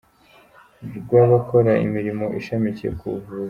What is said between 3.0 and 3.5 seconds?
buvuzi.